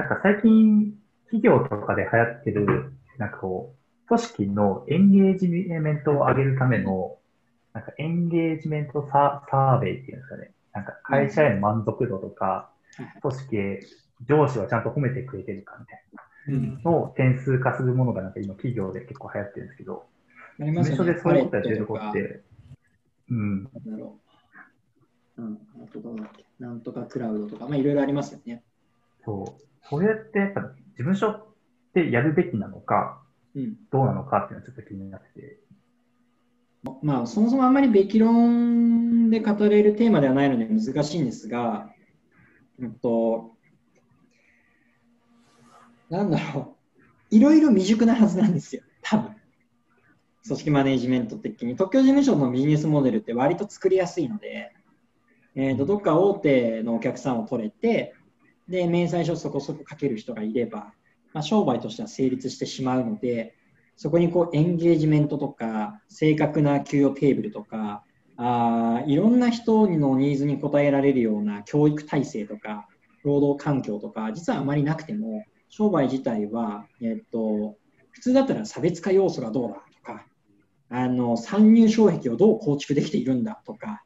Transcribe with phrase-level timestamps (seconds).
[0.00, 0.94] なんか最近、
[1.26, 7.18] 企業とかで流行ってる、なんかこう、組織のエンゲージメントを上げるための、
[7.74, 10.52] なんかエンゲージメントササーベイっていうんですかね。
[10.72, 12.70] なんか会社への満足度とか、
[13.20, 13.80] 組織へ
[14.26, 20.06] 上司はちゃんと褒めてくれてるかみたいなのを点数化するものがなんか今企業で結構流行ってるんですけど、
[20.60, 21.06] ありますでそう
[21.36, 22.40] いうことやってるとこって、
[23.28, 24.18] うん、なんだろ
[25.36, 25.42] う。
[25.42, 28.62] うん、あとどうだっけなんとかクラウドとか、まあいろいろありますよね。
[29.24, 29.62] そう。
[29.88, 30.68] それってやっぱ事
[30.98, 31.46] 務所っ
[31.94, 33.22] てやるべきなのか、
[33.54, 33.76] うん。
[33.90, 35.60] どうなのかっていうのはちょっと気になってて。
[37.02, 41.90] まあ、そもそもあんまりべき論で語れるテーマではないので難しいんですが、
[42.78, 43.54] うんと、
[46.08, 46.76] なんだろ
[47.30, 49.36] う、いろいろ未熟なはずなんですよ、多分
[50.46, 51.76] 組織マネジメント的に。
[51.76, 54.72] 特許事務所のビジネスモデルって割と作りやすいので、
[55.54, 58.14] えー、とどっか大手のお客さんを取れて、
[58.70, 60.94] で、明細書そこそこ書ける人がいれば、
[61.32, 63.56] まあ、商売としては成立してしまうので、
[63.96, 68.04] そこにこうエンゲージメントとか、正確な給与テーブルとか、
[68.36, 72.88] あいろんな人のニーズに応えられるような教育体制とか、
[73.24, 77.76] 労働環境とか、実はあまりなくても、商売自体は、えっと、
[78.12, 80.26] 普通だったら差別化要素がどうだとか、
[80.88, 84.02] あの参入障壁をどう構築できているんだとか、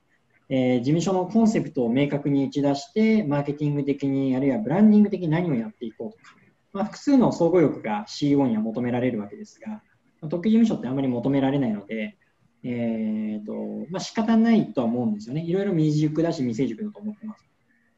[0.49, 6.37] えー事務所のコンセプトを明確に打ち出して、マーケティング的に、あるいはブランディング的に何をやっていこうとか、
[6.73, 9.83] まあ、複数の総合力が CEO には求められるわけですが、
[10.29, 12.17] 特許事務所ってあまり求められないので、
[12.65, 13.53] えーと
[13.91, 15.43] まあ、仕方ないとは思うんですよね。
[15.43, 17.45] いろいろ未熟だし未成熟だと思ってます。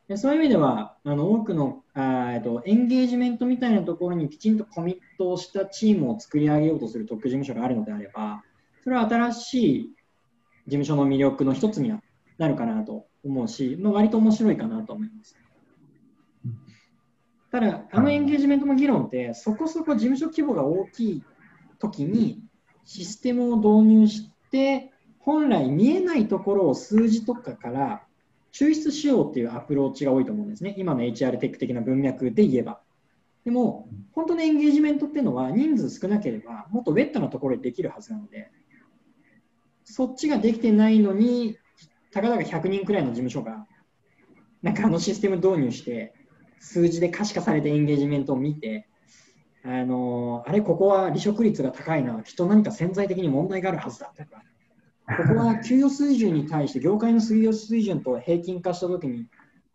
[0.08, 8.42] でそういう意味では、あの多くのあえっとエンゲージメントみたいなところにきちんとコミットをしたチームを作り上げようとする特許事務所があるのであれば、
[8.84, 9.90] それは新しい
[10.66, 12.00] 事務所の魅力の一つには
[12.38, 15.36] なるかなと思うし、まあ、割と面白いかなと思います。
[17.50, 21.24] ただ、あのエンゲージメントの議論って、そこそこ事務所規模が大きい
[21.78, 22.42] 時に
[22.84, 28.06] システムを導入して、本来見えないところを数字とかから
[28.52, 30.74] 抽出しようっていうアプローチが多いと思うんですね。
[30.78, 32.80] 今の HR テック的な文脈で言えば。
[33.44, 38.50] でも、本当のエンゲージメントっていうのは人数少なければもっとウェットなところでできるはずなので、
[39.84, 41.56] そっちができてないのに、
[42.12, 43.66] たかだか100人くらいの事務所が、
[44.62, 46.14] なんかあのシステム導入して、
[46.60, 48.88] 数字で可視化されたエンゲージメントを見て、
[49.64, 54.42] あのあれ、ここは離職率が高いな、きっと何か潜在的に問題があるはずだとか、
[55.16, 59.26] ここは給与水準に対して業界の給与水準と平均化したときに、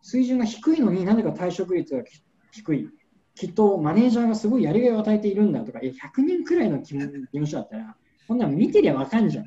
[0.02, 2.02] 水準が低いのになぜか退職率が
[2.50, 2.88] 低い。
[3.34, 7.96] きっとマネージャーがすごいやりがいを与えているんだとか、100人くらいの事務所だったら、
[8.28, 9.46] こんなん見てりゃわかんじゃん。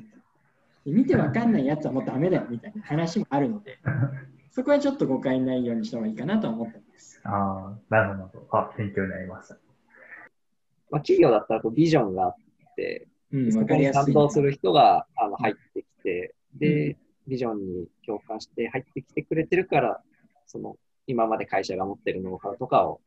[0.92, 3.78] 見てわかんないやつはもうダメだよみたいな話もあるので、
[4.50, 7.20] そこはちょっと誤解ないようにした方がいいかなとは思ってます。
[7.24, 8.46] ああ、なるほど。
[8.50, 9.58] あ、勉強になりました。
[10.90, 12.34] まあ、企業だったらこうビジョンがあっ
[12.76, 20.02] て、うん、そこにわかりやする人があの入ってきて、で、ビジョンに共感して入ってきてくれてるから、
[20.46, 20.76] その
[21.06, 23.00] 今まで会社が持ってるノウハウとかを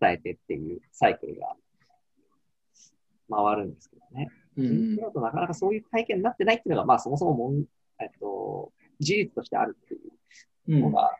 [0.00, 1.56] 伝えてっていうサイクルが
[3.30, 4.28] 回るんですけどね。
[4.56, 4.96] うんうん。
[4.96, 7.64] だとなかなかそういう体験になってないっていうのが、まあそもそももん、
[8.00, 10.00] えっと、事実としてあるっていう
[10.68, 10.80] うん。
[10.80, 11.10] のが、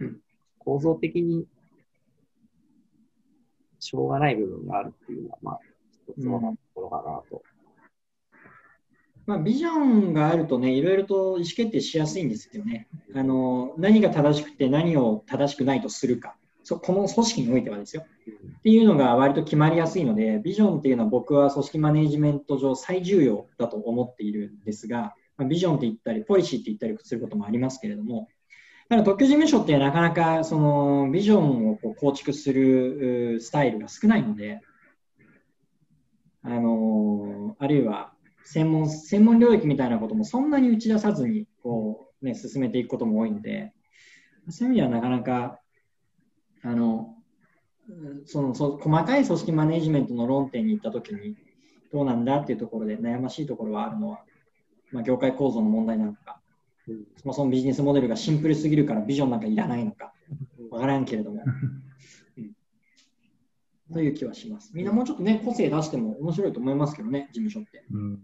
[0.00, 0.20] うん。
[0.58, 1.46] 構造的に
[3.78, 5.60] しょうがない部分があるっていうのは、まあ、
[6.08, 7.42] 一つのところかなと。
[9.26, 12.88] まあ、ビジョンがあるとね、いろいろと意思決定しやすいんですよね。
[13.14, 16.36] あの何が正しくて何を正しくないとするか、
[16.66, 18.02] そこの組織においてはですよ。
[18.02, 28.26] っていうのが割と決まりやすいので、ビジョンっていうのは僕は組織マネジメント上最重要だと思っているんですが、まビジョンって言ったり、ポリシーって言ったりすることもありますけれども、
[28.88, 34.60] ただ特許事務所ってなかなかそのビジョンをこう構築するスタイルが少ないので、
[36.42, 38.12] あのあるいは
[38.42, 43.72] 専門専門領域みたいなこともそんなに打ち出さずにこう、ね、進めていくことも多いので、
[44.48, 45.60] そういう意味ではなかなか
[46.66, 47.14] あの
[47.88, 51.36] うんそのそ細かい組織マネジメントの論点に行ったときに
[51.92, 54.24] どうなんだっていうところで悩ましいところはあるのは、
[54.90, 56.40] まあ、業界構造の問題なのか、
[56.88, 57.04] うん。
[57.16, 60.12] そもそもビジネスモデルがシンプルすぎるからビジョンなんかいらないのか
[60.70, 61.44] わからんけれども、
[62.36, 63.94] うん。
[63.94, 64.72] という気はします。
[64.74, 67.84] みんなもうちょっとね、個性出しても面白いと思いますけどね、事務所って。
[67.92, 68.22] うん。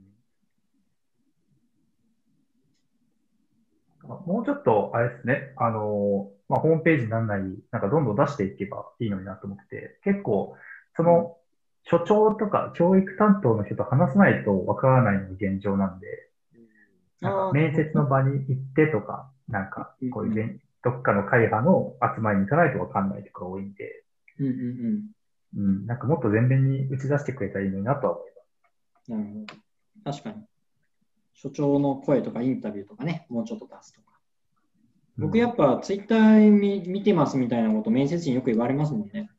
[4.26, 7.40] もうちょっと、あれですね、あの、まあ、ホームページにならない、
[7.70, 10.54] なんかどんどん出していけばいいのになと思ってて、結構、
[10.94, 11.38] その、
[11.84, 16.28] 所長とか教育担当の人と話さないとわからないのが現状なんで、
[17.22, 24.04] なんか面接の場に行ってとか、なんか、こういう現どっかの会派の集まりに行かないとわかんないとか多いんで、
[24.38, 25.02] うんうん
[25.56, 28.30] うん、なんかもっと前面に打ち出してくれたらいいのになとは思い
[29.08, 29.16] うん。
[29.24, 29.46] なるほ
[30.04, 30.12] ど。
[30.12, 30.44] 確かに。
[31.34, 34.11] 所長の声とかインタビューとかね、もうちょっと出すとか。
[35.18, 39.30] 僕やっぱツイッター見見てますみたいなこと面接時によく言われますもんね。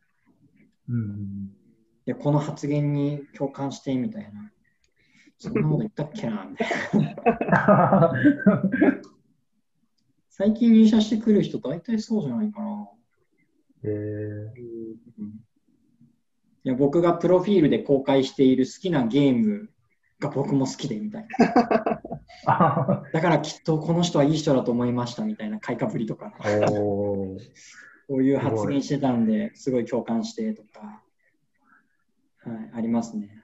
[0.89, 1.63] うんうん
[2.05, 4.51] で、この発言に共感してみたいな。
[5.37, 6.69] そんなこと言ったっけなみたい
[7.49, 8.13] な。
[10.29, 12.89] 最近入社してくる人大体そうじゃないかな。
[13.83, 14.59] えー、
[16.63, 19.69] いや僕がプロフィールで公開している好きなゲーム
[20.19, 22.01] が僕も好きでみたいな。
[22.45, 27.37] あ だからきっとこの人はいい人だと思いましたみたいな買いかぶりとか、 こ
[28.09, 31.01] ういう発言してたんですごい共感してとか、
[32.39, 33.42] はい、ありますね。